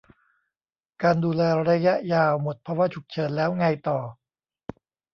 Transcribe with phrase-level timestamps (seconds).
[1.03, 3.99] การดูแลระยะยาว หมดภาวะฉุกเฉินแล้วไงต่อ